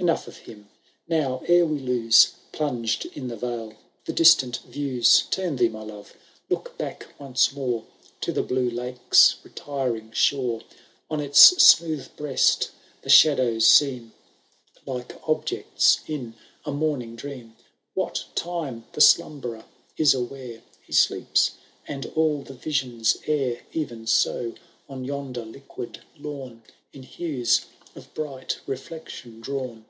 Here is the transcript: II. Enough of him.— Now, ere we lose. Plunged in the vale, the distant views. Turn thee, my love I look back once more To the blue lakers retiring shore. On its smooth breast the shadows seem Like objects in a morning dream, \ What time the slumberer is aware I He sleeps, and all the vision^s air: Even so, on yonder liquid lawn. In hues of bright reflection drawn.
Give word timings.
II. 0.00 0.06
Enough 0.06 0.26
of 0.26 0.36
him.— 0.38 0.68
Now, 1.08 1.42
ere 1.46 1.64
we 1.64 1.78
lose. 1.78 2.32
Plunged 2.50 3.06
in 3.16 3.28
the 3.28 3.36
vale, 3.36 3.74
the 4.04 4.12
distant 4.12 4.56
views. 4.66 5.22
Turn 5.30 5.54
thee, 5.54 5.68
my 5.68 5.82
love 5.84 6.14
I 6.50 6.54
look 6.54 6.76
back 6.76 7.06
once 7.20 7.52
more 7.52 7.84
To 8.22 8.32
the 8.32 8.42
blue 8.42 8.68
lakers 8.68 9.36
retiring 9.44 10.10
shore. 10.10 10.62
On 11.08 11.20
its 11.20 11.38
smooth 11.40 12.08
breast 12.16 12.72
the 13.02 13.08
shadows 13.10 13.68
seem 13.68 14.12
Like 14.86 15.14
objects 15.28 16.00
in 16.08 16.34
a 16.64 16.72
morning 16.72 17.14
dream, 17.14 17.54
\ 17.74 17.94
What 17.94 18.24
time 18.34 18.86
the 18.94 19.00
slumberer 19.00 19.66
is 19.96 20.14
aware 20.14 20.58
I 20.58 20.62
He 20.84 20.92
sleeps, 20.92 21.52
and 21.86 22.06
all 22.16 22.42
the 22.42 22.54
vision^s 22.54 23.18
air: 23.28 23.62
Even 23.72 24.08
so, 24.08 24.54
on 24.88 25.04
yonder 25.04 25.44
liquid 25.44 26.00
lawn. 26.18 26.64
In 26.92 27.04
hues 27.04 27.66
of 27.94 28.12
bright 28.14 28.58
reflection 28.66 29.40
drawn. 29.40 29.84